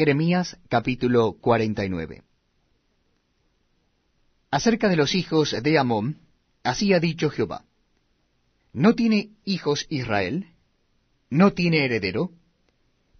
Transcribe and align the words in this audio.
Jeremías 0.00 0.56
capítulo 0.70 1.34
49 1.42 2.22
Acerca 4.50 4.88
de 4.88 4.96
los 4.96 5.14
hijos 5.14 5.54
de 5.62 5.78
Amón, 5.78 6.20
así 6.62 6.94
ha 6.94 7.00
dicho 7.00 7.28
Jehová. 7.28 7.66
¿No 8.72 8.94
tiene 8.94 9.32
hijos 9.44 9.84
Israel? 9.90 10.46
¿No 11.28 11.52
tiene 11.52 11.84
heredero? 11.84 12.30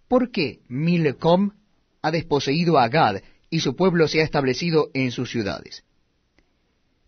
¿Por 0.07 0.31
qué 0.31 0.61
Milcom 0.69 1.51
ha 2.01 2.09
desposeído 2.09 2.79
a 2.79 2.87
Gad 2.87 3.21
y 3.51 3.59
su 3.59 3.75
pueblo 3.75 4.07
se 4.07 4.21
ha 4.21 4.23
establecido 4.23 4.89
en 4.95 5.11
sus 5.11 5.29
ciudades? 5.29 5.83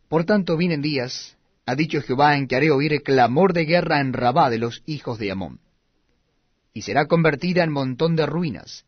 Por 0.08 0.24
tanto 0.26 0.56
vienen 0.56 0.84
días, 0.84 1.36
ha 1.66 1.74
dicho 1.74 2.00
Jehová, 2.04 2.38
en 2.38 2.48
que 2.48 2.58
haré 2.58 2.70
oír 2.70 3.02
clamor 3.02 3.54
de 3.54 3.66
guerra 3.66 4.02
en 4.02 4.14
Rabá 4.14 4.52
de 4.52 4.60
los 4.60 4.84
hijos 4.86 5.18
de 5.18 5.32
Amón. 5.32 5.62
Y 6.76 6.84
será 6.84 7.08
convertida 7.08 7.64
en 7.64 7.72
montón 7.72 8.16
de 8.16 8.28
ruinas, 8.28 8.86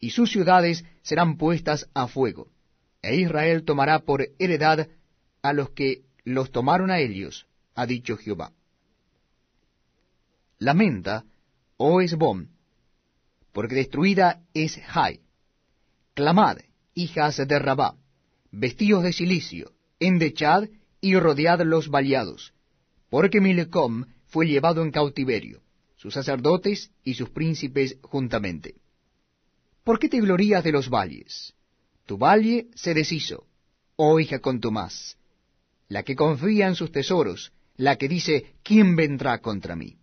y 0.00 0.10
sus 0.10 0.32
ciudades 0.32 0.84
serán 1.02 1.36
puestas 1.36 1.88
a 1.94 2.08
fuego, 2.08 2.48
e 3.02 3.16
Israel 3.16 3.64
tomará 3.64 4.00
por 4.00 4.26
heredad 4.38 4.88
a 5.42 5.52
los 5.52 5.70
que 5.70 6.02
los 6.24 6.50
tomaron 6.50 6.90
a 6.90 6.98
ellos, 6.98 7.46
ha 7.74 7.86
dicho 7.86 8.16
Jehová. 8.16 8.52
Lamenta, 10.58 11.24
oh 11.76 12.00
Esbom, 12.00 12.48
porque 13.52 13.74
destruida 13.74 14.42
es 14.54 14.76
Jai. 14.76 15.20
Clamad, 16.14 16.58
hijas 16.94 17.36
de 17.36 17.58
Rabá, 17.58 17.96
vestidos 18.50 19.02
de 19.02 19.12
silicio, 19.12 19.72
endechad 19.98 20.68
y 21.00 21.16
rodead 21.16 21.60
los 21.62 21.88
baleados, 21.88 22.52
porque 23.08 23.40
Milecom 23.40 24.06
fue 24.26 24.46
llevado 24.46 24.82
en 24.82 24.90
cautiverio, 24.90 25.62
sus 25.96 26.14
sacerdotes 26.14 26.90
y 27.04 27.14
sus 27.14 27.30
príncipes 27.30 27.98
juntamente. 28.02 28.79
¿Por 29.84 29.98
qué 29.98 30.08
te 30.08 30.20
glorías 30.20 30.62
de 30.62 30.72
los 30.72 30.88
valles? 30.88 31.54
Tu 32.06 32.18
valle 32.18 32.68
se 32.74 32.94
deshizo, 32.94 33.46
oh 33.96 34.18
hija 34.20 34.40
contumaz, 34.40 35.16
la 35.88 36.02
que 36.02 36.16
confía 36.16 36.66
en 36.68 36.74
sus 36.74 36.92
tesoros, 36.92 37.52
la 37.76 37.96
que 37.96 38.08
dice, 38.08 38.54
¿quién 38.62 38.94
vendrá 38.94 39.38
contra 39.38 39.74
mí? 39.76 39.96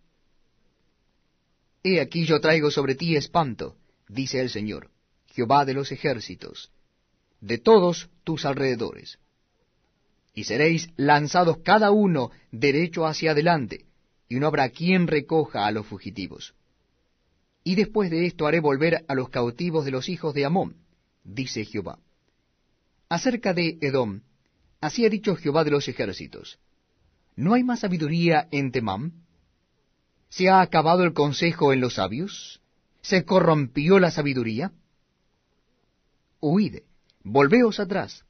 He 1.84 2.02
aquí 2.02 2.26
yo 2.26 2.42
traigo 2.42 2.72
sobre 2.72 2.96
ti 2.96 3.16
espanto, 3.16 3.78
dice 4.08 4.42
el 4.42 4.50
Señor, 4.50 4.90
Jehová 5.28 5.64
de 5.64 5.74
los 5.74 5.92
ejércitos, 5.92 6.72
de 7.40 7.58
todos 7.58 8.10
tus 8.24 8.46
alrededores. 8.46 9.20
Y 10.34 10.44
seréis 10.44 10.90
lanzados 10.98 11.60
cada 11.60 11.92
uno 11.92 12.32
derecho 12.52 13.06
hacia 13.06 13.32
adelante, 13.32 13.86
y 14.28 14.36
no 14.36 14.48
habrá 14.48 14.70
quien 14.70 15.08
recoja 15.08 15.66
a 15.66 15.72
los 15.72 15.86
fugitivos. 15.86 16.54
Y 17.68 17.76
después 17.76 18.10
de 18.10 18.26
esto 18.26 18.48
haré 18.48 18.62
volver 18.62 19.04
a 19.10 19.14
los 19.14 19.28
cautivos 19.28 19.84
de 19.84 19.92
los 19.92 20.08
hijos 20.08 20.34
de 20.34 20.46
Amón, 20.46 20.78
dice 21.26 21.66
Jehová. 21.66 22.00
Acerca 23.10 23.54
de 23.54 23.78
Edom, 23.82 24.22
así 24.80 25.06
ha 25.06 25.10
dicho 25.10 25.36
Jehová 25.36 25.66
de 25.66 25.72
los 25.72 25.86
ejércitos. 25.90 26.60
¿No 27.36 27.56
hay 27.56 27.66
más 27.66 27.82
sabiduría 27.82 28.48
en 28.52 28.72
Temam? 28.72 29.12
¿Se 30.30 30.48
ha 30.48 30.62
acabado 30.62 31.04
el 31.04 31.12
consejo 31.12 31.74
en 31.74 31.82
los 31.82 31.96
sabios? 31.96 32.62
¿Se 33.02 33.26
corrompió 33.26 34.00
la 34.00 34.12
sabiduría? 34.12 34.72
Huid, 36.40 36.78
volveos 37.22 37.82
atrás, 37.82 38.24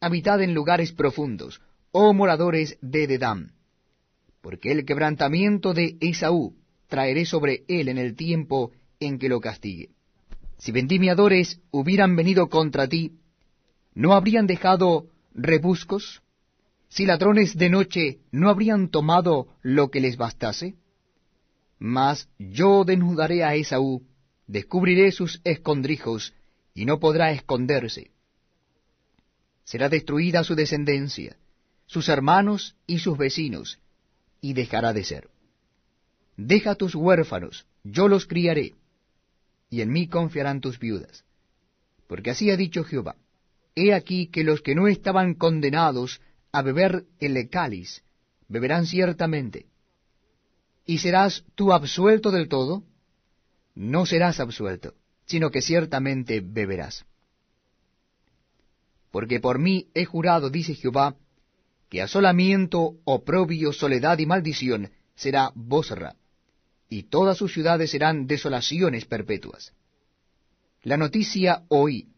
habitad 0.00 0.40
en 0.40 0.54
lugares 0.54 0.92
profundos, 0.92 1.60
oh 1.92 2.14
moradores 2.14 2.78
de 2.80 3.06
Dedam, 3.06 3.52
porque 4.40 4.72
el 4.72 4.86
quebrantamiento 4.86 5.74
de 5.74 5.98
Esaú 6.00 6.56
traeré 6.88 7.24
sobre 7.24 7.64
él 7.68 7.88
en 7.88 7.98
el 7.98 8.16
tiempo 8.16 8.72
en 8.98 9.18
que 9.18 9.28
lo 9.28 9.40
castigue. 9.40 9.90
Si 10.58 10.72
vendimiadores 10.72 11.60
hubieran 11.70 12.16
venido 12.16 12.48
contra 12.48 12.88
ti, 12.88 13.12
¿no 13.94 14.14
habrían 14.14 14.46
dejado 14.46 15.06
rebuscos? 15.34 16.22
Si 16.88 17.06
ladrones 17.06 17.56
de 17.56 17.70
noche 17.70 18.18
no 18.32 18.48
habrían 18.48 18.88
tomado 18.88 19.48
lo 19.62 19.90
que 19.90 20.00
les 20.00 20.16
bastase? 20.16 20.74
Mas 21.78 22.28
yo 22.38 22.84
desnudaré 22.84 23.44
a 23.44 23.54
Esaú, 23.54 24.02
descubriré 24.46 25.12
sus 25.12 25.40
escondrijos, 25.44 26.34
y 26.74 26.84
no 26.84 26.98
podrá 26.98 27.30
esconderse. 27.30 28.10
Será 29.64 29.88
destruida 29.88 30.42
su 30.44 30.54
descendencia, 30.54 31.36
sus 31.86 32.08
hermanos 32.08 32.74
y 32.86 32.98
sus 33.00 33.18
vecinos, 33.18 33.78
y 34.40 34.54
dejará 34.54 34.92
de 34.92 35.04
ser. 35.04 35.28
Deja 36.38 36.76
tus 36.76 36.94
huérfanos, 36.94 37.66
yo 37.82 38.06
los 38.08 38.24
criaré, 38.24 38.74
y 39.68 39.82
en 39.82 39.90
mí 39.92 40.06
confiarán 40.06 40.60
tus 40.60 40.78
viudas. 40.78 41.24
Porque 42.06 42.30
así 42.30 42.50
ha 42.50 42.56
dicho 42.56 42.84
Jehová, 42.84 43.16
he 43.74 43.92
aquí 43.92 44.28
que 44.28 44.44
los 44.44 44.62
que 44.62 44.74
no 44.76 44.86
estaban 44.88 45.34
condenados 45.34 46.20
a 46.52 46.62
beber 46.62 47.04
el 47.18 47.50
cáliz, 47.50 48.02
beberán 48.48 48.86
ciertamente, 48.86 49.66
¿Y 50.88 50.98
serás 50.98 51.44
tú 51.54 51.74
absuelto 51.74 52.30
del 52.30 52.48
todo? 52.48 52.82
No 53.74 54.06
serás 54.06 54.40
absuelto, 54.40 54.94
sino 55.26 55.50
que 55.50 55.60
ciertamente 55.60 56.40
beberás. 56.40 57.04
Porque 59.10 59.38
por 59.38 59.58
mí 59.58 59.88
he 59.92 60.06
jurado, 60.06 60.48
dice 60.48 60.74
Jehová, 60.74 61.14
que 61.90 62.00
asolamiento, 62.00 62.94
oprobio, 63.04 63.74
soledad 63.74 64.18
y 64.18 64.24
maldición 64.24 64.90
será 65.14 65.52
Bosra, 65.54 66.16
y 66.88 67.04
todas 67.04 67.36
sus 67.36 67.52
ciudades 67.52 67.90
serán 67.90 68.26
desolaciones 68.26 69.04
perpetuas. 69.04 69.72
La 70.82 70.96
noticia 70.96 71.64
oí, 71.68 72.08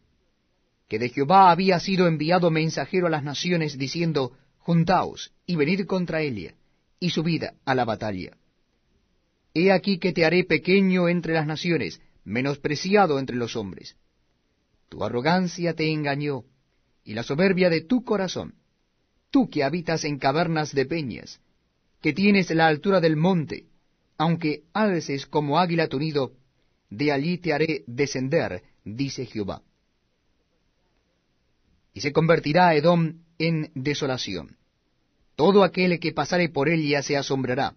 que 0.88 0.98
de 0.98 1.08
Jehová 1.08 1.50
había 1.50 1.78
sido 1.80 2.06
enviado 2.06 2.50
mensajero 2.50 3.06
a 3.06 3.10
las 3.10 3.22
naciones, 3.22 3.78
diciendo, 3.78 4.32
Juntaos 4.58 5.32
y 5.46 5.56
venid 5.56 5.86
contra 5.86 6.22
Elia, 6.22 6.54
y 6.98 7.10
subid 7.10 7.44
a 7.64 7.74
la 7.74 7.84
batalla. 7.84 8.36
He 9.54 9.72
aquí 9.72 9.98
que 9.98 10.12
te 10.12 10.24
haré 10.24 10.44
pequeño 10.44 11.08
entre 11.08 11.34
las 11.34 11.46
naciones, 11.46 12.00
menospreciado 12.24 13.18
entre 13.18 13.36
los 13.36 13.56
hombres. 13.56 13.96
Tu 14.88 15.02
arrogancia 15.02 15.74
te 15.74 15.90
engañó, 15.90 16.44
y 17.04 17.14
la 17.14 17.22
soberbia 17.22 17.70
de 17.70 17.80
tu 17.80 18.04
corazón. 18.04 18.54
Tú 19.30 19.48
que 19.48 19.64
habitas 19.64 20.04
en 20.04 20.18
cavernas 20.18 20.74
de 20.74 20.86
peñas, 20.86 21.40
que 22.02 22.12
tienes 22.12 22.50
la 22.50 22.66
altura 22.66 23.00
del 23.00 23.16
monte, 23.16 23.69
aunque 24.20 24.64
alces 24.74 25.24
como 25.24 25.58
águila 25.58 25.88
tu 25.88 25.98
nido, 25.98 26.32
de 26.90 27.10
allí 27.10 27.38
te 27.38 27.54
haré 27.54 27.84
descender, 27.86 28.62
dice 28.84 29.24
Jehová. 29.24 29.62
Y 31.94 32.02
se 32.02 32.12
convertirá 32.12 32.74
Edom 32.74 33.14
en 33.38 33.70
desolación. 33.74 34.58
Todo 35.36 35.64
aquel 35.64 35.98
que 36.00 36.12
pasare 36.12 36.50
por 36.50 36.68
ella 36.68 37.02
se 37.02 37.16
asombrará 37.16 37.74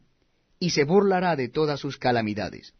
y 0.59 0.71
se 0.71 0.83
burlará 0.83 1.37
de 1.37 1.47
todas 1.47 1.79
sus 1.79 1.97
calamidades, 1.97 2.73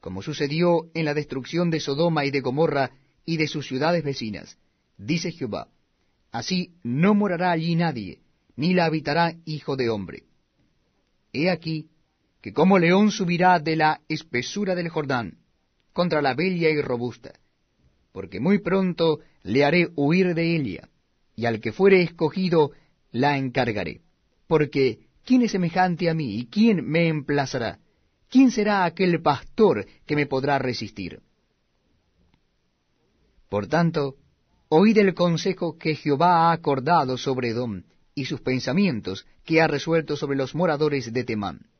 como 0.00 0.22
sucedió 0.22 0.88
en 0.94 1.04
la 1.04 1.14
destrucción 1.14 1.70
de 1.70 1.80
Sodoma 1.80 2.24
y 2.24 2.30
de 2.30 2.42
Gomorra 2.42 2.92
y 3.26 3.38
de 3.38 3.48
sus 3.48 3.66
ciudades 3.66 4.04
vecinas, 4.04 4.56
dice 4.98 5.32
Jehová. 5.32 5.66
Así 6.30 6.76
no 6.84 7.12
morará 7.12 7.50
allí 7.50 7.74
nadie, 7.74 8.20
ni 8.54 8.72
la 8.72 8.84
habitará 8.84 9.34
hijo 9.46 9.74
de 9.74 9.90
hombre. 9.90 10.22
He 11.32 11.50
aquí 11.50 11.88
que 12.44 12.52
como 12.52 12.78
león 12.78 13.10
subirá 13.10 13.58
de 13.58 13.74
la 13.74 14.02
espesura 14.06 14.74
del 14.74 14.90
Jordán 14.90 15.38
contra 15.94 16.20
la 16.20 16.34
bella 16.34 16.68
y 16.68 16.78
robusta, 16.82 17.32
porque 18.12 18.38
muy 18.38 18.58
pronto 18.58 19.20
le 19.44 19.64
haré 19.64 19.88
huir 19.96 20.34
de 20.34 20.54
ella, 20.54 20.90
y 21.34 21.46
al 21.46 21.58
que 21.62 21.72
fuere 21.72 22.02
escogido 22.02 22.72
la 23.12 23.38
encargaré, 23.38 24.02
porque 24.46 24.98
¿Quién 25.24 25.40
es 25.40 25.52
semejante 25.52 26.10
a 26.10 26.14
mí 26.14 26.34
y 26.34 26.46
quién 26.48 26.86
me 26.86 27.08
emplazará? 27.08 27.78
¿Quién 28.28 28.50
será 28.50 28.84
aquel 28.84 29.22
pastor 29.22 29.86
que 30.04 30.14
me 30.14 30.26
podrá 30.26 30.58
resistir? 30.58 31.22
Por 33.48 33.68
tanto, 33.68 34.16
oíd 34.68 34.98
el 34.98 35.14
consejo 35.14 35.78
que 35.78 35.94
Jehová 35.94 36.50
ha 36.50 36.52
acordado 36.52 37.16
sobre 37.16 37.48
Edom 37.48 37.84
y 38.14 38.26
sus 38.26 38.42
pensamientos 38.42 39.24
que 39.46 39.62
ha 39.62 39.66
resuelto 39.66 40.14
sobre 40.14 40.36
los 40.36 40.54
moradores 40.54 41.10
de 41.10 41.24
Temán. 41.24 41.70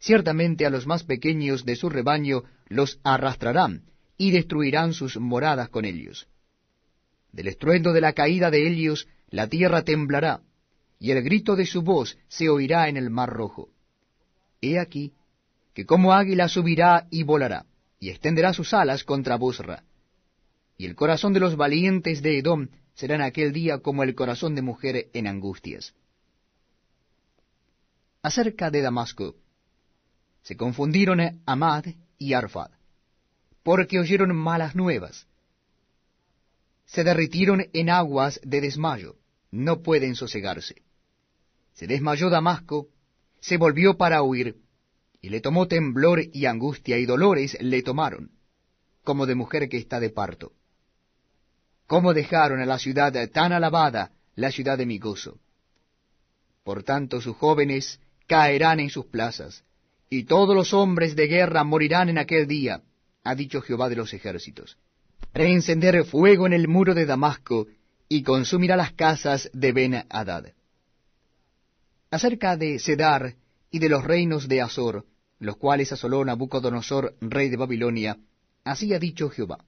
Ciertamente 0.00 0.64
a 0.64 0.70
los 0.70 0.86
más 0.86 1.04
pequeños 1.04 1.64
de 1.64 1.76
su 1.76 1.90
rebaño 1.90 2.42
los 2.68 2.98
arrastrarán 3.04 3.84
y 4.16 4.30
destruirán 4.30 4.94
sus 4.94 5.18
moradas 5.18 5.68
con 5.68 5.84
ellos. 5.84 6.26
Del 7.32 7.48
estruendo 7.48 7.92
de 7.92 8.00
la 8.00 8.14
caída 8.14 8.50
de 8.50 8.66
ellos 8.66 9.06
la 9.28 9.46
tierra 9.46 9.82
temblará, 9.82 10.40
y 10.98 11.12
el 11.12 11.22
grito 11.22 11.54
de 11.54 11.66
su 11.66 11.82
voz 11.82 12.18
se 12.28 12.48
oirá 12.48 12.88
en 12.88 12.96
el 12.96 13.10
mar 13.10 13.30
rojo. 13.30 13.68
He 14.60 14.78
aquí 14.78 15.12
que 15.74 15.86
como 15.86 16.12
águila 16.12 16.48
subirá 16.48 17.06
y 17.10 17.22
volará, 17.22 17.66
y 18.00 18.08
extenderá 18.08 18.52
sus 18.52 18.74
alas 18.74 19.04
contra 19.04 19.36
Bosra. 19.36 19.84
Y 20.76 20.86
el 20.86 20.96
corazón 20.96 21.32
de 21.32 21.40
los 21.40 21.56
valientes 21.56 22.22
de 22.22 22.38
Edom 22.38 22.68
será 22.94 23.14
en 23.14 23.22
aquel 23.22 23.52
día 23.52 23.78
como 23.78 24.02
el 24.02 24.14
corazón 24.14 24.54
de 24.54 24.62
mujer 24.62 25.08
en 25.12 25.26
angustias. 25.26 25.94
Acerca 28.22 28.70
de 28.70 28.82
Damasco, 28.82 29.36
se 30.42 30.56
confundieron 30.56 31.42
Amad 31.46 31.84
y 32.18 32.32
Arfad. 32.34 32.70
porque 33.62 33.98
oyeron 33.98 34.34
malas 34.34 34.74
nuevas. 34.74 35.26
Se 36.86 37.04
derritieron 37.04 37.66
en 37.74 37.90
aguas 37.90 38.40
de 38.42 38.62
desmayo, 38.62 39.16
no 39.50 39.82
pueden 39.82 40.14
sosegarse. 40.14 40.82
Se 41.74 41.86
desmayó 41.86 42.30
Damasco, 42.30 42.88
se 43.40 43.58
volvió 43.58 43.96
para 43.96 44.22
huir, 44.22 44.56
y 45.20 45.28
le 45.28 45.40
tomó 45.40 45.68
temblor 45.68 46.20
y 46.32 46.46
angustia 46.46 46.98
y 46.98 47.04
dolores 47.04 47.56
le 47.60 47.82
tomaron, 47.82 48.30
como 49.04 49.26
de 49.26 49.34
mujer 49.34 49.68
que 49.68 49.76
está 49.76 50.00
de 50.00 50.10
parto. 50.10 50.52
¿Cómo 51.86 52.14
dejaron 52.14 52.60
a 52.60 52.66
la 52.66 52.78
ciudad 52.78 53.12
tan 53.30 53.52
alabada, 53.52 54.12
la 54.36 54.50
ciudad 54.50 54.78
de 54.78 54.86
mi 54.86 54.98
gozo? 54.98 55.38
Por 56.64 56.82
tanto 56.82 57.20
sus 57.20 57.36
jóvenes 57.36 58.00
caerán 58.26 58.80
en 58.80 58.90
sus 58.90 59.06
plazas, 59.06 59.64
y 60.10 60.24
todos 60.24 60.56
los 60.56 60.74
hombres 60.74 61.14
de 61.14 61.28
guerra 61.28 61.62
morirán 61.62 62.08
en 62.08 62.18
aquel 62.18 62.48
día, 62.48 62.82
ha 63.22 63.34
dicho 63.36 63.62
Jehová 63.62 63.88
de 63.88 63.96
los 63.96 64.12
ejércitos. 64.12 64.76
Reencender 65.32 66.04
fuego 66.04 66.46
en 66.46 66.52
el 66.52 66.66
muro 66.66 66.94
de 66.94 67.06
Damasco, 67.06 67.68
y 68.08 68.24
consumirá 68.24 68.76
las 68.76 68.92
casas 68.92 69.48
de 69.52 69.70
Ben-Hadad. 69.70 70.46
Acerca 72.10 72.56
de 72.56 72.80
Sedar 72.80 73.36
y 73.70 73.78
de 73.78 73.88
los 73.88 74.02
reinos 74.02 74.48
de 74.48 74.60
Azor, 74.60 75.06
los 75.38 75.56
cuales 75.56 75.92
asoló 75.92 76.24
Nabucodonosor, 76.24 77.14
rey 77.20 77.48
de 77.48 77.56
Babilonia, 77.56 78.18
así 78.64 78.92
ha 78.92 78.98
dicho 78.98 79.30
Jehová. 79.30 79.64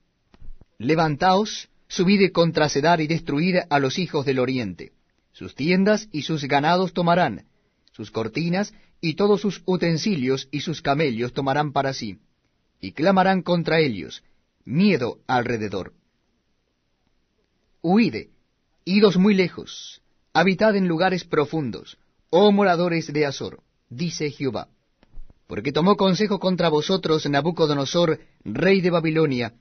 Levantaos, 0.78 1.68
subid 1.86 2.32
contra 2.32 2.68
Sedar 2.68 3.00
y 3.00 3.06
destruid 3.06 3.58
a 3.70 3.78
los 3.78 3.96
hijos 4.00 4.26
del 4.26 4.40
oriente. 4.40 4.90
Sus 5.30 5.54
tiendas 5.54 6.08
y 6.10 6.22
sus 6.22 6.42
ganados 6.44 6.92
tomarán, 6.92 7.46
sus 7.92 8.10
cortinas 8.10 8.74
y 9.00 9.14
todos 9.14 9.40
sus 9.40 9.62
utensilios 9.64 10.48
y 10.50 10.60
sus 10.60 10.82
camellos 10.82 11.32
tomarán 11.32 11.72
para 11.72 11.92
sí, 11.92 12.18
y 12.80 12.92
clamarán 12.92 13.42
contra 13.42 13.80
ellos, 13.80 14.22
miedo 14.64 15.18
alrededor. 15.26 15.92
Huide, 17.80 18.30
idos 18.84 19.16
muy 19.16 19.34
lejos, 19.34 20.02
habitad 20.32 20.76
en 20.76 20.88
lugares 20.88 21.24
profundos, 21.24 21.98
oh 22.30 22.52
moradores 22.52 23.12
de 23.12 23.26
Azor, 23.26 23.62
dice 23.88 24.30
Jehová. 24.30 24.68
Porque 25.46 25.72
tomó 25.72 25.96
consejo 25.96 26.38
contra 26.38 26.68
vosotros 26.68 27.28
Nabucodonosor, 27.28 28.20
rey 28.44 28.80
de 28.80 28.90
Babilonia, 28.90 29.54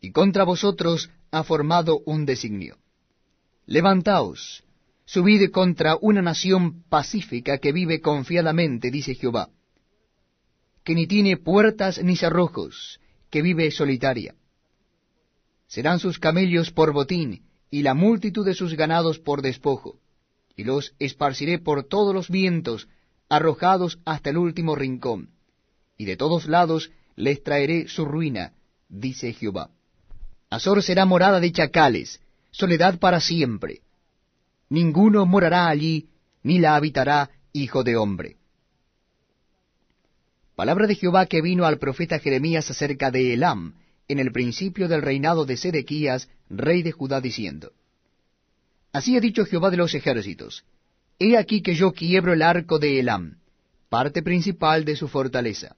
y 0.00 0.12
contra 0.12 0.44
vosotros 0.44 1.10
ha 1.30 1.42
formado 1.42 2.02
un 2.04 2.26
designio. 2.26 2.76
Levantaos, 3.66 4.63
subid 5.06 5.50
contra 5.50 5.96
una 6.00 6.22
nación 6.22 6.82
pacífica 6.88 7.58
que 7.58 7.72
vive 7.72 8.00
confiadamente, 8.00 8.90
dice 8.90 9.14
Jehová, 9.14 9.50
que 10.82 10.94
ni 10.94 11.06
tiene 11.06 11.36
puertas 11.36 12.02
ni 12.02 12.16
cerrojos, 12.16 13.00
que 13.30 13.42
vive 13.42 13.70
solitaria. 13.70 14.34
Serán 15.66 15.98
sus 15.98 16.18
camellos 16.18 16.70
por 16.70 16.92
botín, 16.92 17.42
y 17.70 17.82
la 17.82 17.94
multitud 17.94 18.46
de 18.46 18.54
sus 18.54 18.74
ganados 18.74 19.18
por 19.18 19.42
despojo, 19.42 19.98
y 20.56 20.64
los 20.64 20.94
esparciré 20.98 21.58
por 21.58 21.84
todos 21.84 22.14
los 22.14 22.28
vientos, 22.28 22.88
arrojados 23.28 23.98
hasta 24.04 24.30
el 24.30 24.38
último 24.38 24.76
rincón, 24.76 25.30
y 25.98 26.04
de 26.04 26.16
todos 26.16 26.46
lados 26.46 26.90
les 27.16 27.42
traeré 27.42 27.88
su 27.88 28.04
ruina, 28.04 28.52
dice 28.88 29.32
Jehová. 29.32 29.70
Azor 30.50 30.82
será 30.82 31.04
morada 31.04 31.40
de 31.40 31.50
chacales, 31.50 32.20
soledad 32.50 32.98
para 32.98 33.20
siempre. 33.20 33.80
Ninguno 34.74 35.24
morará 35.24 35.68
allí, 35.68 36.08
ni 36.42 36.58
la 36.58 36.74
habitará 36.74 37.30
hijo 37.52 37.84
de 37.84 37.96
hombre. 37.96 38.38
Palabra 40.56 40.88
de 40.88 40.96
Jehová 40.96 41.26
que 41.26 41.40
vino 41.42 41.64
al 41.64 41.78
profeta 41.78 42.18
Jeremías 42.18 42.68
acerca 42.68 43.12
de 43.12 43.34
Elam, 43.34 43.74
en 44.08 44.18
el 44.18 44.32
principio 44.32 44.88
del 44.88 45.02
reinado 45.02 45.44
de 45.44 45.56
Sedequías, 45.56 46.28
rey 46.50 46.82
de 46.82 46.90
Judá, 46.90 47.20
diciendo, 47.20 47.70
Así 48.92 49.16
ha 49.16 49.20
dicho 49.20 49.46
Jehová 49.46 49.70
de 49.70 49.76
los 49.76 49.94
ejércitos, 49.94 50.64
He 51.20 51.36
aquí 51.36 51.62
que 51.62 51.76
yo 51.76 51.92
quiebro 51.92 52.32
el 52.32 52.42
arco 52.42 52.80
de 52.80 52.98
Elam, 52.98 53.38
parte 53.88 54.24
principal 54.24 54.84
de 54.84 54.96
su 54.96 55.06
fortaleza. 55.06 55.76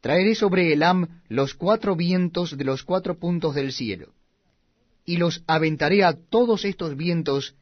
Traeré 0.00 0.36
sobre 0.36 0.72
Elam 0.72 1.22
los 1.28 1.54
cuatro 1.54 1.96
vientos 1.96 2.56
de 2.56 2.62
los 2.62 2.84
cuatro 2.84 3.18
puntos 3.18 3.56
del 3.56 3.72
cielo, 3.72 4.14
y 5.04 5.16
los 5.16 5.42
aventaré 5.48 6.04
a 6.04 6.12
todos 6.12 6.64
estos 6.64 6.96
vientos, 6.96 7.56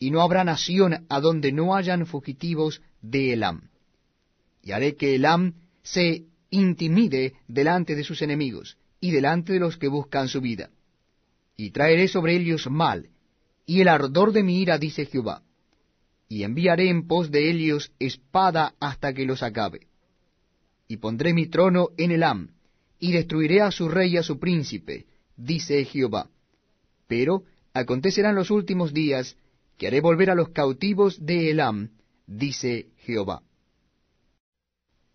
y 0.00 0.10
no 0.10 0.20
habrá 0.22 0.42
nación 0.42 1.06
a 1.08 1.20
donde 1.20 1.52
no 1.52 1.76
hayan 1.76 2.04
fugitivos 2.06 2.82
de 3.00 3.34
Elam. 3.34 3.70
Y 4.64 4.72
haré 4.72 4.96
que 4.96 5.14
Elam 5.14 5.54
se 5.84 6.24
intimide 6.50 7.34
delante 7.46 7.94
de 7.94 8.02
sus 8.02 8.20
enemigos, 8.22 8.78
y 9.00 9.12
delante 9.12 9.52
de 9.52 9.60
los 9.60 9.76
que 9.76 9.86
buscan 9.86 10.26
su 10.26 10.40
vida. 10.40 10.70
Y 11.56 11.70
traeré 11.70 12.08
sobre 12.08 12.34
ellos 12.34 12.68
mal, 12.68 13.10
y 13.64 13.80
el 13.80 13.86
ardor 13.86 14.32
de 14.32 14.42
mi 14.42 14.60
ira, 14.60 14.76
dice 14.76 15.06
Jehová 15.06 15.44
y 16.30 16.44
enviaré 16.44 16.88
en 16.88 17.08
pos 17.08 17.32
de 17.32 17.50
ellos 17.50 17.90
espada 17.98 18.74
hasta 18.78 19.12
que 19.12 19.26
los 19.26 19.42
acabe. 19.42 19.88
Y 20.86 20.98
pondré 20.98 21.34
mi 21.34 21.46
trono 21.46 21.88
en 21.98 22.12
Elam, 22.12 22.50
y 23.00 23.10
destruiré 23.10 23.62
a 23.62 23.72
su 23.72 23.88
rey 23.88 24.14
y 24.14 24.16
a 24.16 24.22
su 24.22 24.38
príncipe, 24.38 25.06
dice 25.36 25.84
Jehová. 25.84 26.30
Pero 27.08 27.42
acontecerán 27.74 28.36
los 28.36 28.52
últimos 28.52 28.94
días, 28.94 29.36
que 29.80 29.88
haré 29.88 30.00
volver 30.00 30.30
a 30.30 30.36
los 30.36 30.50
cautivos 30.50 31.24
de 31.26 31.50
Elam, 31.50 31.88
dice 32.26 32.90
Jehová. 32.98 33.42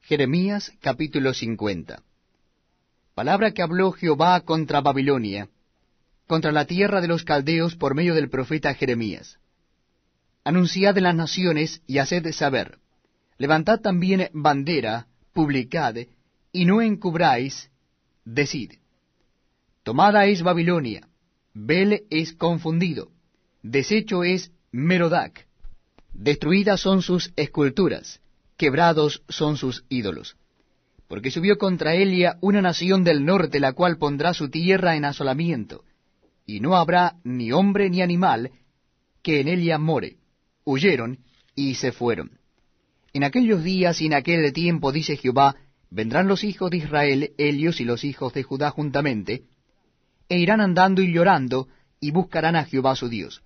Jeremías 0.02 0.74
capítulo 0.82 1.34
50 1.34 2.04
Palabra 3.14 3.52
que 3.52 3.62
habló 3.62 3.94
Jehová 3.94 4.42
contra 4.42 4.82
Babilonia, 4.82 5.48
contra 6.28 6.52
la 6.52 6.66
tierra 6.66 7.00
de 7.00 7.08
los 7.08 7.24
caldeos 7.24 7.78
por 7.78 7.96
medio 7.96 8.14
del 8.14 8.30
profeta 8.30 8.74
Jeremías 8.74 9.40
anunciad 10.46 10.96
en 10.98 11.04
las 11.04 11.16
naciones 11.16 11.82
y 11.88 11.98
haced 11.98 12.32
saber. 12.32 12.78
Levantad 13.38 13.82
también 13.82 14.30
bandera, 14.32 15.08
publicad, 15.34 15.96
y 16.54 16.66
no 16.66 16.82
encubráis, 16.82 17.72
decid. 18.24 18.74
Tomada 19.84 20.28
es 20.28 20.44
Babilonia, 20.44 21.10
Bel 21.54 22.04
es 22.10 22.34
confundido, 22.34 23.12
deshecho 23.64 24.24
es 24.24 24.52
Merodac, 24.78 25.48
destruidas 26.14 26.82
son 26.82 27.02
sus 27.02 27.32
esculturas, 27.38 28.20
quebrados 28.58 29.24
son 29.30 29.56
sus 29.56 29.86
ídolos. 29.88 30.36
Porque 31.08 31.32
subió 31.32 31.58
contra 31.58 31.96
Elia 31.96 32.38
una 32.42 32.62
nación 32.62 33.06
del 33.06 33.24
norte, 33.24 33.62
la 33.62 33.72
cual 33.72 33.98
pondrá 33.98 34.34
su 34.34 34.50
tierra 34.50 34.98
en 34.98 35.06
asolamiento, 35.06 35.86
y 36.46 36.60
no 36.60 36.76
habrá 36.76 37.16
ni 37.24 37.54
hombre 37.54 37.90
ni 37.90 38.02
animal 38.02 38.52
que 39.24 39.40
en 39.40 39.48
ella 39.48 39.78
more 39.78 40.18
huyeron 40.66 41.20
y 41.56 41.76
se 41.76 41.94
fueron. 41.94 42.38
En 43.14 43.24
aquellos 43.24 43.64
días 43.64 44.02
y 44.02 44.08
en 44.08 44.14
aquel 44.14 44.52
tiempo, 44.52 44.92
dice 44.92 45.16
Jehová, 45.16 45.56
vendrán 45.90 46.28
los 46.28 46.44
hijos 46.44 46.70
de 46.70 46.78
Israel, 46.80 47.32
ellos 47.38 47.80
y 47.80 47.86
los 47.86 48.04
hijos 48.04 48.34
de 48.34 48.44
Judá 48.44 48.72
juntamente, 48.72 49.44
e 50.28 50.38
irán 50.38 50.60
andando 50.60 51.02
y 51.02 51.14
llorando, 51.14 51.70
y 52.02 52.12
buscarán 52.12 52.58
a 52.58 52.66
Jehová 52.66 52.98
su 52.98 53.08
Dios. 53.08 53.42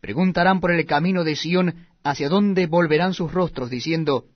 Preguntarán 0.00 0.60
por 0.60 0.70
el 0.70 0.86
camino 0.86 1.24
de 1.24 1.36
Sión 1.36 1.86
hacia 2.04 2.28
dónde 2.28 2.66
volverán 2.66 3.14
sus 3.14 3.32
rostros, 3.32 3.70
diciendo, 3.70 4.26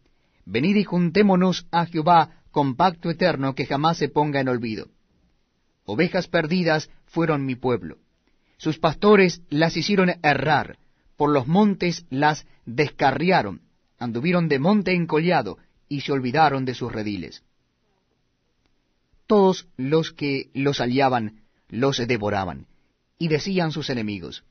Venid 0.44 0.76
y 0.76 0.84
juntémonos 0.84 1.66
a 1.70 1.86
Jehová 1.86 2.42
con 2.50 2.76
pacto 2.76 3.10
eterno 3.10 3.54
que 3.54 3.66
jamás 3.66 3.96
se 3.98 4.08
ponga 4.08 4.40
en 4.40 4.48
olvido. 4.48 4.88
Ovejas 5.84 6.28
perdidas 6.28 6.90
fueron 7.06 7.44
mi 7.44 7.54
pueblo. 7.54 7.98
Sus 8.56 8.78
pastores 8.78 9.42
las 9.50 9.76
hicieron 9.76 10.12
errar, 10.22 10.78
por 11.16 11.30
los 11.30 11.46
montes 11.46 12.06
las 12.10 12.46
descarriaron, 12.64 13.62
anduvieron 13.98 14.48
de 14.48 14.58
monte 14.58 14.92
en 14.92 15.06
collado, 15.06 15.58
y 15.88 16.00
se 16.00 16.12
olvidaron 16.12 16.64
de 16.64 16.74
sus 16.74 16.92
rediles. 16.92 17.42
Todos 19.26 19.68
los 19.76 20.12
que 20.12 20.50
los 20.54 20.80
aliaban 20.80 21.42
los 21.68 21.98
devoraban, 22.06 22.66
y 23.18 23.28
decían 23.28 23.72
sus 23.72 23.90
enemigos, 23.90 24.44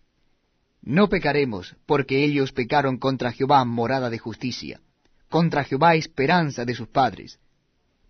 No 0.81 1.09
pecaremos, 1.09 1.75
porque 1.85 2.23
ellos 2.23 2.51
pecaron 2.51 2.97
contra 2.97 3.31
Jehová 3.31 3.63
morada 3.65 4.09
de 4.09 4.17
justicia, 4.17 4.81
contra 5.29 5.63
Jehová 5.63 5.95
esperanza 5.95 6.65
de 6.65 6.73
sus 6.73 6.88
padres. 6.88 7.39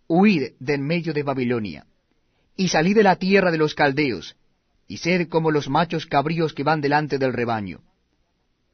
Huid 0.07 0.53
del 0.59 0.81
medio 0.81 1.13
de 1.13 1.23
Babilonia, 1.23 1.85
y 2.55 2.69
salid 2.69 2.95
de 2.95 3.03
la 3.03 3.15
tierra 3.17 3.51
de 3.51 3.57
los 3.57 3.75
caldeos, 3.75 4.35
y 4.87 4.97
sed 4.97 5.27
como 5.27 5.51
los 5.51 5.69
machos 5.69 6.05
cabríos 6.05 6.53
que 6.53 6.63
van 6.63 6.81
delante 6.81 7.17
del 7.17 7.33
rebaño 7.33 7.81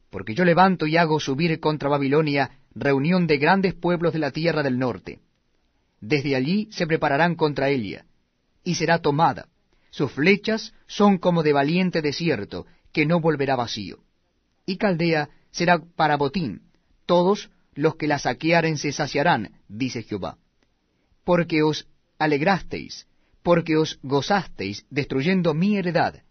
porque 0.09 0.35
yo 0.35 0.45
levanto 0.45 0.87
y 0.87 0.97
hago 0.97 1.19
subir 1.19 1.59
contra 1.59 1.89
Babilonia 1.89 2.51
reunión 2.73 3.27
de 3.27 3.37
grandes 3.37 3.73
pueblos 3.73 4.13
de 4.13 4.19
la 4.19 4.31
tierra 4.31 4.63
del 4.63 4.79
norte. 4.79 5.19
Desde 5.99 6.35
allí 6.35 6.67
se 6.71 6.87
prepararán 6.87 7.35
contra 7.35 7.69
ella, 7.69 8.05
y 8.63 8.75
será 8.75 8.99
tomada. 8.99 9.47
Sus 9.97 10.11
flechas 10.11 10.75
son 10.85 11.17
como 11.17 11.41
de 11.41 11.53
valiente 11.53 12.03
desierto, 12.03 12.67
que 12.93 13.07
no 13.07 13.19
volverá 13.19 13.55
vacío. 13.55 13.97
Y 14.63 14.77
Caldea 14.77 15.29
será 15.49 15.79
para 15.79 16.17
botín, 16.17 16.61
todos 17.07 17.49
los 17.73 17.95
que 17.95 18.05
la 18.05 18.19
saquearen 18.19 18.77
se 18.77 18.91
saciarán, 18.91 19.53
dice 19.67 20.03
Jehová. 20.03 20.37
Porque 21.23 21.63
os 21.63 21.87
alegrasteis, 22.19 23.07
porque 23.41 23.75
os 23.75 23.97
gozasteis 24.03 24.85
destruyendo 24.91 25.55
mi 25.55 25.79
heredad, 25.79 26.21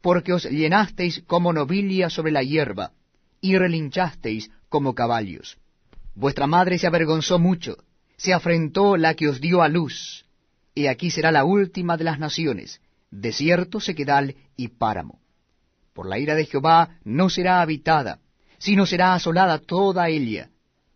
porque 0.00 0.32
os 0.32 0.44
llenasteis 0.44 1.22
como 1.26 1.52
nobilia 1.52 2.08
sobre 2.08 2.32
la 2.32 2.42
hierba, 2.42 2.92
y 3.42 3.58
relinchasteis 3.58 4.50
como 4.70 4.94
caballos. 4.94 5.58
Vuestra 6.14 6.46
madre 6.46 6.78
se 6.78 6.86
avergonzó 6.86 7.38
mucho, 7.38 7.84
se 8.16 8.32
afrentó 8.32 8.96
la 8.96 9.12
que 9.12 9.28
os 9.28 9.42
dio 9.42 9.60
a 9.60 9.68
luz, 9.68 10.24
y 10.74 10.86
aquí 10.86 11.10
será 11.10 11.30
la 11.30 11.44
última 11.44 11.98
de 11.98 12.04
las 12.04 12.18
naciones, 12.18 12.80
desierto, 13.20 13.80
sequedal 13.80 14.36
y 14.56 14.68
páramo. 14.68 15.20
Por 15.92 16.08
la 16.08 16.18
ira 16.18 16.34
de 16.34 16.46
Jehová 16.46 16.98
no 17.04 17.30
será 17.30 17.60
habitada, 17.60 18.20
sino 18.58 18.86
será 18.86 19.14
asolada 19.14 19.58
toda 19.58 20.08
ella. 20.08 20.50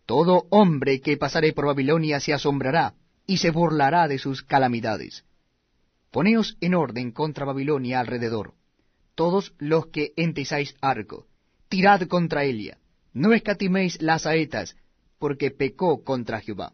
Todo 0.05 0.47
hombre 0.49 1.01
que 1.01 1.17
pasare 1.17 1.53
por 1.53 1.67
Babilonia 1.67 2.19
se 2.19 2.33
asombrará, 2.33 2.95
y 3.25 3.37
se 3.37 3.51
burlará 3.51 4.07
de 4.07 4.17
sus 4.17 4.41
calamidades. 4.41 5.23
Poneos 6.11 6.57
en 6.61 6.73
orden 6.73 7.11
contra 7.11 7.45
Babilonia 7.45 7.99
alrededor, 7.99 8.55
todos 9.13 9.53
los 9.59 9.87
que 9.87 10.13
entesáis 10.15 10.75
arco, 10.81 11.27
tirad 11.67 12.01
contra 12.07 12.43
ella, 12.43 12.79
no 13.13 13.33
escatiméis 13.33 14.01
las 14.01 14.23
saetas, 14.23 14.75
porque 15.19 15.51
pecó 15.51 16.03
contra 16.03 16.41
Jehová. 16.41 16.73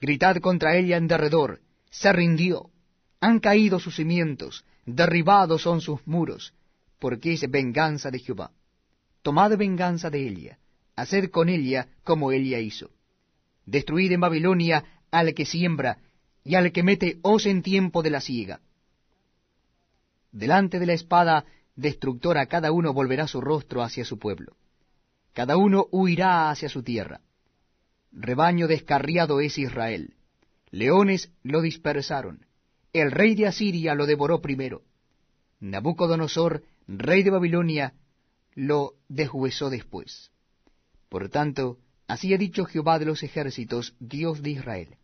Gritad 0.00 0.38
contra 0.38 0.76
ella 0.76 0.96
en 0.96 1.06
derredor, 1.06 1.60
se 1.90 2.12
rindió, 2.12 2.70
han 3.20 3.40
caído 3.40 3.78
sus 3.78 3.96
cimientos, 3.96 4.64
derribados 4.84 5.62
son 5.62 5.80
sus 5.80 6.06
muros, 6.06 6.54
porque 6.98 7.32
es 7.32 7.50
venganza 7.50 8.10
de 8.10 8.18
Jehová. 8.18 8.50
Tomad 9.22 9.56
venganza 9.56 10.10
de 10.10 10.26
ella, 10.26 10.58
haced 10.94 11.30
con 11.30 11.48
ella 11.48 11.88
como 12.04 12.32
ella 12.32 12.58
hizo. 12.58 12.90
Destruid 13.64 14.12
en 14.12 14.20
Babilonia 14.20 14.84
al 15.10 15.34
que 15.34 15.44
siembra 15.44 15.98
y 16.44 16.54
al 16.54 16.70
que 16.72 16.82
mete 16.82 17.18
hoz 17.22 17.46
en 17.46 17.62
tiempo 17.62 18.02
de 18.02 18.10
la 18.10 18.20
siega. 18.20 18.60
Delante 20.30 20.78
de 20.78 20.86
la 20.86 20.92
espada 20.92 21.44
destructora 21.74 22.46
cada 22.46 22.72
uno 22.72 22.92
volverá 22.92 23.26
su 23.26 23.40
rostro 23.40 23.82
hacia 23.82 24.04
su 24.04 24.18
pueblo. 24.18 24.56
Cada 25.32 25.56
uno 25.56 25.86
huirá 25.90 26.50
hacia 26.50 26.68
su 26.68 26.82
tierra. 26.82 27.20
Rebaño 28.12 28.68
descarriado 28.68 29.40
es 29.40 29.58
Israel. 29.58 30.14
Leones 30.70 31.30
lo 31.42 31.60
dispersaron. 31.60 32.45
El 32.96 33.10
rey 33.10 33.34
de 33.34 33.46
Asiria 33.46 33.94
lo 33.94 34.06
devoró 34.06 34.40
primero. 34.40 34.80
Nabucodonosor, 35.60 36.62
rey 36.88 37.22
de 37.22 37.28
Babilonia, 37.28 37.92
lo 38.54 38.94
deshuesó 39.10 39.68
después. 39.68 40.30
Por 41.10 41.28
tanto, 41.28 41.76
así 42.08 42.32
ha 42.32 42.38
dicho 42.38 42.64
Jehová 42.64 42.98
de 42.98 43.04
los 43.04 43.22
ejércitos, 43.22 43.94
Dios 44.00 44.40
de 44.40 44.52
Israel. 44.52 44.96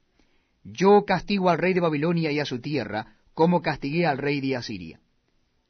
Yo 0.64 1.04
castigo 1.04 1.50
al 1.50 1.58
rey 1.58 1.74
de 1.74 1.80
Babilonia 1.80 2.32
y 2.32 2.40
a 2.40 2.46
su 2.46 2.62
tierra, 2.62 3.18
como 3.34 3.60
castigué 3.60 4.06
al 4.06 4.16
rey 4.16 4.40
de 4.40 4.56
Asiria. 4.56 4.98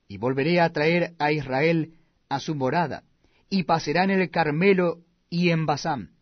Y 0.07 0.19
volveré 0.19 0.61
a 0.61 0.71
traer 0.71 1.17
a 1.19 1.33
Israel 1.33 1.95
a 2.29 2.39
su 2.39 2.55
morada, 2.55 3.03
y 3.51 3.65
pasará 3.65 4.05
en 4.05 4.11
el 4.13 4.31
Carmelo 4.31 5.01
y 5.29 5.51
en 5.51 5.67
Basán, 5.67 6.13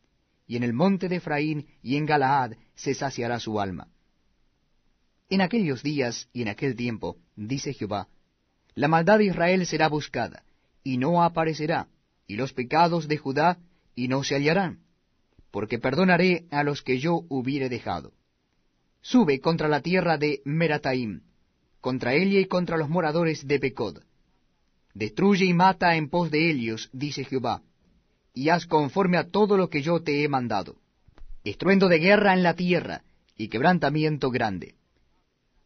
y 0.46 0.56
en 0.56 0.62
el 0.62 0.72
monte 0.72 1.10
de 1.10 1.16
Efraín 1.16 1.66
y 1.82 1.96
en 1.96 2.06
Galaad 2.06 2.52
se 2.74 2.94
saciará 2.94 3.38
su 3.38 3.60
alma. 3.60 3.88
En 5.30 5.40
aquellos 5.40 5.84
días 5.84 6.28
y 6.32 6.42
en 6.42 6.48
aquel 6.48 6.74
tiempo, 6.74 7.16
dice 7.36 7.72
Jehová, 7.72 8.08
la 8.74 8.88
maldad 8.88 9.18
de 9.18 9.26
Israel 9.26 9.64
será 9.64 9.88
buscada, 9.88 10.42
y 10.82 10.98
no 10.98 11.22
aparecerá, 11.22 11.86
y 12.26 12.34
los 12.34 12.52
pecados 12.52 13.06
de 13.06 13.16
Judá, 13.16 13.58
y 13.94 14.08
no 14.08 14.24
se 14.24 14.34
hallarán, 14.34 14.80
porque 15.52 15.78
perdonaré 15.78 16.46
a 16.50 16.64
los 16.64 16.82
que 16.82 16.98
yo 16.98 17.22
hubiere 17.28 17.68
dejado. 17.68 18.12
Sube 19.02 19.40
contra 19.40 19.68
la 19.68 19.82
tierra 19.82 20.18
de 20.18 20.42
Merataim, 20.44 21.22
contra 21.80 22.12
ella 22.14 22.40
y 22.40 22.46
contra 22.46 22.76
los 22.76 22.88
moradores 22.88 23.46
de 23.46 23.60
Pecod. 23.60 24.00
Destruye 24.94 25.44
y 25.44 25.54
mata 25.54 25.94
en 25.94 26.08
pos 26.08 26.32
de 26.32 26.50
ellos, 26.50 26.90
dice 26.92 27.24
Jehová, 27.24 27.62
y 28.34 28.48
haz 28.48 28.66
conforme 28.66 29.16
a 29.16 29.28
todo 29.30 29.56
lo 29.56 29.70
que 29.70 29.80
yo 29.80 30.02
te 30.02 30.24
he 30.24 30.28
mandado. 30.28 30.76
Estruendo 31.44 31.88
de 31.88 32.00
guerra 32.00 32.34
en 32.34 32.42
la 32.42 32.54
tierra, 32.54 33.04
y 33.36 33.48
quebrantamiento 33.48 34.30
grande. 34.30 34.74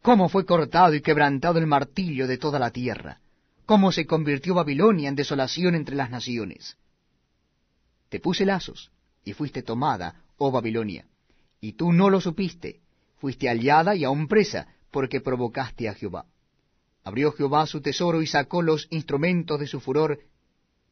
Cómo 0.05 0.29
fue 0.29 0.45
cortado 0.45 0.93
y 0.93 1.01
quebrantado 1.01 1.57
el 1.57 1.65
martillo 1.65 2.27
de 2.27 2.37
toda 2.37 2.59
la 2.59 2.69
tierra, 2.69 3.21
cómo 3.65 3.91
se 3.91 4.05
convirtió 4.05 4.53
Babilonia 4.53 5.09
en 5.09 5.15
desolación 5.15 5.73
entre 5.73 5.95
las 5.95 6.11
naciones. 6.11 6.77
Te 8.09 8.19
puse 8.19 8.45
lazos, 8.45 8.91
y 9.23 9.33
fuiste 9.33 9.63
tomada, 9.63 10.21
oh 10.37 10.51
Babilonia, 10.51 11.07
y 11.59 11.73
tú 11.73 11.91
no 11.91 12.11
lo 12.11 12.21
supiste, 12.21 12.81
fuiste 13.17 13.47
hallada 13.47 13.95
y 13.95 14.03
aún 14.03 14.27
presa, 14.27 14.67
porque 14.91 15.21
provocaste 15.21 15.89
a 15.89 15.95
Jehová. 15.95 16.27
Abrió 17.03 17.31
Jehová 17.31 17.65
su 17.65 17.81
tesoro 17.81 18.21
y 18.21 18.27
sacó 18.27 18.61
los 18.61 18.85
instrumentos 18.91 19.59
de 19.59 19.65
su 19.65 19.79
furor, 19.79 20.19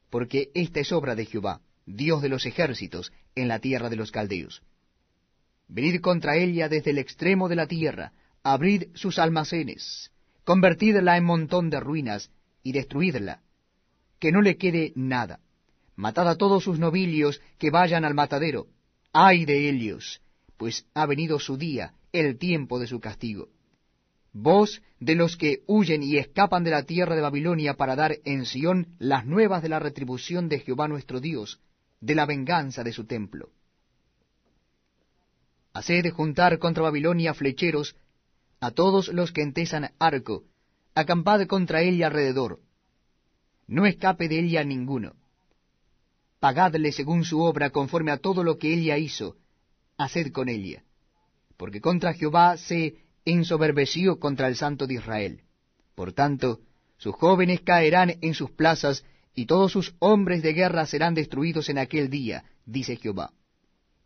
porque 0.09 0.49
esta 0.55 0.79
es 0.79 0.91
obra 0.91 1.13
de 1.13 1.27
Jehová, 1.27 1.61
Dios 1.85 2.23
de 2.23 2.29
los 2.29 2.47
ejércitos, 2.47 3.11
en 3.35 3.47
la 3.47 3.59
tierra 3.59 3.91
de 3.91 3.95
los 3.95 4.09
caldeos. 4.09 4.63
Venid 5.67 6.01
contra 6.01 6.35
ella 6.35 6.67
desde 6.67 6.89
el 6.89 6.97
extremo 6.97 7.47
de 7.47 7.55
la 7.57 7.67
tierra, 7.67 8.11
abrid 8.43 8.89
sus 8.93 9.19
almacenes, 9.19 10.11
convertidla 10.43 11.17
en 11.17 11.23
montón 11.23 11.69
de 11.69 11.79
ruinas, 11.79 12.29
y 12.61 12.71
destruidla, 12.71 13.41
que 14.19 14.31
no 14.31 14.41
le 14.41 14.57
quede 14.57 14.93
nada. 14.95 15.39
Matad 15.95 16.29
a 16.29 16.37
todos 16.37 16.63
sus 16.63 16.79
nobilios 16.79 17.41
que 17.57 17.69
vayan 17.69 18.05
al 18.05 18.13
matadero. 18.13 18.67
¡Ay 19.11 19.45
de 19.45 19.69
ellos! 19.69 20.21
Pues 20.57 20.85
ha 20.93 21.05
venido 21.05 21.39
su 21.39 21.57
día, 21.57 21.93
el 22.11 22.37
tiempo 22.37 22.79
de 22.79 22.87
su 22.87 22.99
castigo. 22.99 23.49
Vos 24.31 24.81
de 24.99 25.15
los 25.15 25.37
que 25.37 25.63
huyen 25.67 26.01
y 26.01 26.17
escapan 26.17 26.63
de 26.63 26.71
la 26.71 26.83
tierra 26.83 27.15
de 27.15 27.21
Babilonia 27.21 27.75
para 27.75 27.95
dar 27.95 28.17
en 28.23 28.45
Sión 28.45 28.87
las 28.97 29.25
nuevas 29.25 29.61
de 29.61 29.69
la 29.69 29.79
retribución 29.79 30.49
de 30.49 30.59
Jehová 30.59 30.87
nuestro 30.87 31.19
Dios, 31.19 31.59
de 32.01 32.15
la 32.15 32.25
venganza 32.25 32.83
de 32.83 32.93
su 32.93 33.05
templo. 33.05 33.49
Haced 35.73 36.11
juntar 36.11 36.59
contra 36.59 36.83
Babilonia 36.83 37.33
flecheros 37.33 37.95
a 38.63 38.71
todos 38.71 39.09
los 39.09 39.33
que 39.33 39.41
entesan 39.41 39.91
arco, 39.99 40.45
acampad 40.95 41.45
contra 41.47 41.81
ella 41.81 42.07
alrededor. 42.07 42.61
No 43.67 43.85
escape 43.85 44.29
de 44.29 44.39
ella 44.39 44.63
ninguno. 44.63 45.15
Pagadle 46.39 46.93
según 46.93 47.25
su 47.25 47.41
obra 47.41 47.71
conforme 47.71 48.11
a 48.11 48.19
todo 48.19 48.41
lo 48.41 48.57
que 48.57 48.73
ella 48.73 48.97
hizo, 48.97 49.35
haced 49.97 50.31
con 50.31 50.47
ella. 50.47 50.81
Porque 51.57 51.81
contra 51.81 52.13
Jehová 52.13 52.55
se 52.55 52.99
ensoberbeció 53.25 54.17
contra 54.17 54.47
el 54.47 54.55
Santo 54.55 54.87
de 54.87 54.93
Israel. 54.93 55.41
Por 55.93 56.13
tanto, 56.13 56.61
sus 56.97 57.15
jóvenes 57.15 57.59
caerán 57.59 58.15
en 58.21 58.33
sus 58.33 58.51
plazas, 58.51 59.03
y 59.35 59.45
todos 59.45 59.73
sus 59.73 59.93
hombres 59.99 60.41
de 60.41 60.53
guerra 60.53 60.85
serán 60.85 61.15
destruidos 61.15 61.67
en 61.67 61.79
aquel 61.79 62.09
día, 62.09 62.45
dice 62.65 62.95
Jehová. 62.95 63.33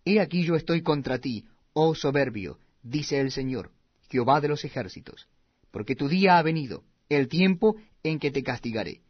He 0.03 0.19
aquí 0.19 0.43
yo 0.43 0.55
estoy 0.55 0.81
contra 0.81 1.19
ti, 1.19 1.45
oh 1.73 1.93
soberbio, 1.93 2.57
dice 2.81 3.19
el 3.19 3.29
Señor, 3.31 3.76
Jehová 4.09 4.41
de 4.41 4.47
los 4.47 4.63
ejércitos, 4.63 5.27
porque 5.71 5.95
tu 5.95 6.07
día 6.07 6.37
ha 6.37 6.43
venido, 6.43 6.83
el 7.09 7.27
tiempo 7.27 7.75
en 8.03 8.19
que 8.19 8.31
te 8.31 8.43
castigaré. 8.43 9.01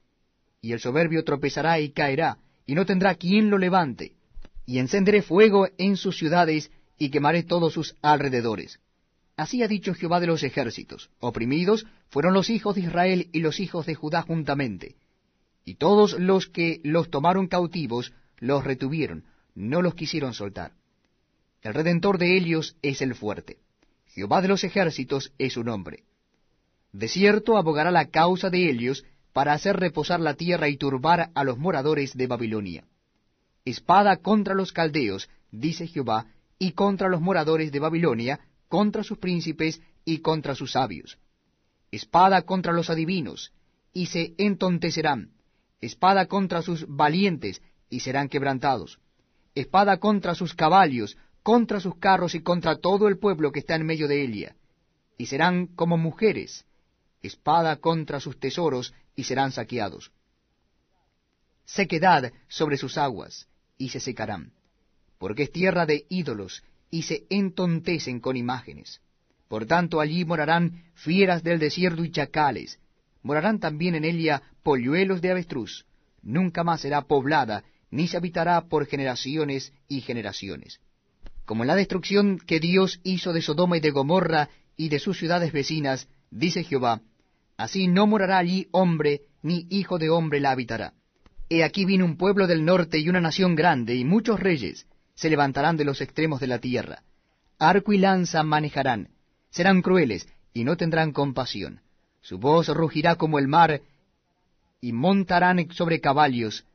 Y 0.62 0.72
el 0.72 0.80
soberbio 0.80 1.24
tropezará 1.24 1.80
y 1.80 1.90
caerá, 1.90 2.38
y 2.66 2.76
no 2.76 2.86
tendrá 2.86 3.16
quien 3.16 3.50
lo 3.50 3.58
levante, 3.58 4.14
y 4.66 4.80
encenderé 4.80 5.22
fuego 5.22 5.68
en 5.78 5.98
sus 5.98 6.18
ciudades, 6.18 6.72
y 6.98 7.10
quemaré 7.10 7.44
todos 7.44 7.74
sus 7.74 7.96
alrededores 8.02 8.80
Así 9.38 9.62
ha 9.62 9.68
dicho 9.68 9.94
Jehová 9.94 10.20
de 10.20 10.26
los 10.26 10.42
ejércitos, 10.42 11.12
oprimidos 11.20 11.86
fueron 12.10 12.34
los 12.34 12.50
hijos 12.50 12.74
de 12.74 12.82
Israel 12.82 13.30
y 13.32 13.40
los 13.40 13.60
hijos 13.60 13.86
de 13.86 13.94
Judá 13.94 14.24
juntamente, 14.24 14.96
y 15.64 15.76
todos 15.76 16.20
los 16.20 16.48
que 16.48 16.82
los 16.84 17.12
tomaron 17.12 17.48
cautivos 17.48 18.14
los 18.40 18.64
retuvieron, 18.64 19.26
no 19.54 19.84
los 19.84 19.94
quisieron 19.94 20.34
soltar. 20.34 20.72
El 21.62 21.76
redentor 21.76 22.18
de 22.18 22.36
ellos 22.36 22.78
es 22.82 23.02
el 23.04 23.14
fuerte, 23.14 23.60
Jehová 24.18 24.42
de 24.42 24.48
los 24.48 24.64
ejércitos 24.64 25.32
es 25.38 25.54
su 25.54 25.64
nombre. 25.64 26.04
De 26.92 27.08
cierto 27.08 27.56
abogará 27.56 27.92
la 27.92 28.08
causa 28.08 28.50
de 28.50 28.68
ellos 28.68 29.06
para 29.32 29.54
hacer 29.54 29.78
reposar 29.78 30.20
la 30.20 30.34
tierra 30.34 30.70
y 30.70 30.76
turbar 30.76 31.30
a 31.36 31.44
los 31.44 31.60
moradores 31.60 32.18
de 32.18 32.26
Babilonia. 32.26 32.84
Espada 33.64 34.18
contra 34.18 34.56
los 34.56 34.74
caldeos, 34.74 35.30
dice 35.52 35.86
Jehová, 35.86 36.26
y 36.58 36.72
contra 36.72 37.10
los 37.10 37.22
moradores 37.22 37.72
de 37.72 37.78
Babilonia, 37.78 38.40
contra 38.68 39.04
sus 39.04 39.20
príncipes 39.20 39.84
y 40.04 40.18
contra 40.22 40.56
sus 40.56 40.72
sabios. 40.72 41.20
Espada 41.92 42.42
contra 42.42 42.74
los 42.74 42.90
adivinos, 42.90 43.54
y 43.94 44.08
se 44.08 44.34
entontecerán. 44.40 45.30
Espada 45.80 46.26
contra 46.26 46.64
sus 46.64 46.88
valientes, 46.88 47.62
y 47.88 48.00
serán 48.00 48.30
quebrantados. 48.30 48.98
Espada 49.54 50.00
contra 50.00 50.34
sus 50.34 50.56
caballos, 50.56 51.18
contra 51.48 51.80
sus 51.80 51.96
carros 51.96 52.36
y 52.36 52.42
contra 52.42 52.76
todo 52.76 53.08
el 53.08 53.20
pueblo 53.20 53.54
que 53.54 53.60
está 53.60 53.76
en 53.76 53.86
medio 53.86 54.10
de 54.10 54.22
ella. 54.22 54.58
Y 55.18 55.28
serán 55.28 55.68
como 55.68 55.98
mujeres. 55.98 56.66
Espada 57.22 57.78
contra 57.78 58.20
sus 58.20 58.38
tesoros, 58.38 58.94
y 59.16 59.24
serán 59.24 59.54
saqueados. 59.54 60.12
Sequedad 61.64 62.34
sobre 62.50 62.76
sus 62.76 62.98
aguas, 62.98 63.48
y 63.78 63.88
se 63.88 64.02
secarán. 64.02 64.52
Porque 65.20 65.44
es 65.44 65.52
tierra 65.54 65.86
de 65.86 66.06
ídolos, 66.10 66.66
y 66.92 67.04
se 67.04 67.26
entontecen 67.30 68.20
con 68.20 68.36
imágenes. 68.36 69.00
Por 69.48 69.66
tanto 69.68 70.02
allí 70.02 70.26
morarán 70.26 70.84
fieras 70.96 71.44
del 71.44 71.60
desierto 71.60 72.04
y 72.04 72.12
chacales, 72.12 72.78
morarán 73.24 73.62
también 73.62 73.96
en 73.96 74.04
ella 74.04 74.42
polluelos 74.64 75.22
de 75.22 75.32
avestruz, 75.32 75.86
nunca 76.22 76.66
más 76.66 76.82
será 76.82 77.04
poblada, 77.04 77.64
ni 77.90 78.10
se 78.10 78.18
habitará 78.18 78.68
por 78.68 78.86
generaciones 78.86 79.72
y 79.88 80.02
generaciones. 80.02 80.82
Como 81.48 81.64
la 81.64 81.76
destrucción 81.76 82.40
que 82.40 82.60
Dios 82.60 83.00
hizo 83.04 83.32
de 83.32 83.42
Sodoma 83.42 83.78
y 83.78 83.80
de 83.80 83.92
Gomorra 83.92 84.50
y 84.76 84.90
de 84.90 85.00
sus 85.00 85.18
ciudades 85.18 85.54
vecinas, 85.54 86.10
dice 86.30 86.66
Jehová, 86.66 87.00
así 87.56 87.88
no 87.88 88.06
morará 88.06 88.38
allí 88.38 88.68
hombre, 88.72 89.22
ni 89.44 89.66
hijo 89.70 89.98
de 89.98 90.10
hombre 90.10 90.42
la 90.42 90.52
habitará. 90.52 90.92
He 91.48 91.64
aquí 91.64 91.86
vino 91.86 92.04
un 92.04 92.18
pueblo 92.18 92.48
del 92.48 92.66
norte 92.66 93.00
y 93.00 93.08
una 93.08 93.22
nación 93.22 93.56
grande, 93.56 93.96
y 93.96 94.04
muchos 94.04 94.42
reyes 94.42 94.88
se 95.16 95.30
levantarán 95.30 95.78
de 95.78 95.86
los 95.86 96.02
extremos 96.02 96.42
de 96.42 96.48
la 96.48 96.60
tierra. 96.60 97.02
Arco 97.60 97.94
y 97.94 97.98
lanza 97.98 98.44
manejarán, 98.44 99.08
serán 99.50 99.82
crueles, 99.82 100.28
y 100.54 100.66
no 100.66 100.76
tendrán 100.76 101.14
compasión. 101.14 101.80
Su 102.20 102.40
voz 102.40 102.68
rugirá 102.68 103.16
como 103.16 103.40
el 103.40 103.48
mar, 103.48 103.80
y 104.82 104.92
montarán 104.92 105.72
sobre 105.72 106.02
caballos, 106.02 106.66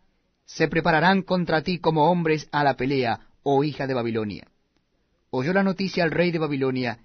se 0.47 0.67
prepararán 0.67 1.21
contra 1.21 1.61
ti 1.61 1.79
como 1.79 2.11
hombres 2.11 2.49
a 2.52 2.64
la 2.64 2.75
pelea, 2.75 3.21
oh 3.43 3.64
hija 3.64 3.87
de 3.87 3.93
Babilonia. 3.93 4.49
Oyó 5.35 5.55
la 5.55 5.62
noticia 5.62 6.05
al 6.05 6.11
rey 6.11 6.31
de 6.31 6.39
Babilonia, 6.39 6.99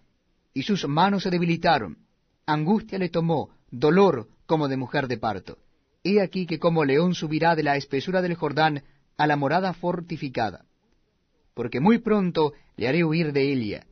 y 0.54 0.64
sus 0.64 0.86
manos 0.86 1.24
se 1.24 1.30
debilitaron, 1.30 2.00
angustia 2.46 3.00
le 3.00 3.08
tomó, 3.08 3.52
dolor 3.72 4.28
como 4.46 4.68
de 4.68 4.76
mujer 4.76 5.08
de 5.08 5.18
parto. 5.18 5.60
He 6.04 6.20
aquí 6.22 6.46
que 6.46 6.60
como 6.60 6.84
león 6.84 7.16
subirá 7.16 7.56
de 7.56 7.64
la 7.64 7.78
espesura 7.78 8.22
del 8.22 8.36
Jordán 8.36 8.84
a 9.16 9.28
la 9.28 9.38
morada 9.38 9.72
fortificada. 9.72 10.66
Porque 11.54 11.80
muy 11.80 12.00
pronto 12.00 12.52
le 12.76 12.90
haré 12.90 13.06
huir 13.06 13.32
de 13.32 13.54
Elia, 13.54 13.88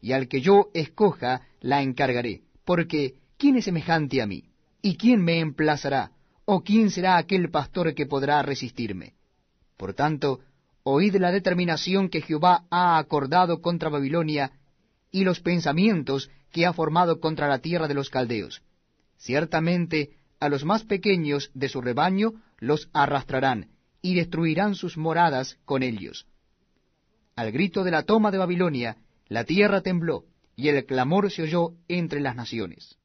y 0.00 0.10
al 0.10 0.26
que 0.26 0.40
yo 0.40 0.68
escoja 0.74 1.42
la 1.60 1.80
encargaré, 1.80 2.42
porque 2.64 3.14
¿quién 3.38 3.54
es 3.54 3.66
semejante 3.66 4.20
a 4.20 4.26
mí? 4.26 4.50
¿Y 4.82 4.96
quién 4.96 5.22
me 5.22 5.38
emplazará? 5.38 6.10
¿O 6.44 6.64
quién 6.64 6.90
será 6.90 7.18
aquel 7.18 7.50
pastor 7.50 7.94
que 7.94 8.06
podrá 8.06 8.42
resistirme? 8.42 9.14
Por 9.76 9.94
tanto, 9.94 10.40
oíd 10.88 11.16
la 11.16 11.32
determinación 11.32 12.08
que 12.08 12.20
Jehová 12.20 12.64
ha 12.70 12.98
acordado 12.98 13.60
contra 13.60 13.88
Babilonia, 13.88 14.52
y 15.10 15.24
los 15.24 15.40
pensamientos 15.40 16.30
que 16.52 16.64
ha 16.64 16.72
formado 16.72 17.18
contra 17.18 17.48
la 17.48 17.58
tierra 17.58 17.88
de 17.88 17.94
los 17.94 18.08
caldeos. 18.08 18.62
Ciertamente 19.16 20.12
a 20.38 20.48
los 20.48 20.64
más 20.64 20.84
pequeños 20.84 21.50
de 21.54 21.68
su 21.68 21.80
rebaño 21.80 22.34
los 22.58 22.88
arrastrarán, 22.92 23.68
y 24.00 24.14
destruirán 24.14 24.76
sus 24.76 24.96
moradas 24.96 25.58
con 25.64 25.82
ellos. 25.82 26.28
Al 27.34 27.50
grito 27.50 27.82
de 27.82 27.90
la 27.90 28.04
toma 28.04 28.30
de 28.30 28.38
Babilonia, 28.38 28.96
la 29.26 29.42
tierra 29.42 29.80
tembló, 29.80 30.24
y 30.54 30.68
el 30.68 30.86
clamor 30.86 31.32
se 31.32 31.42
oyó 31.42 31.72
entre 31.88 32.20
las 32.20 32.36
naciones. 32.36 32.96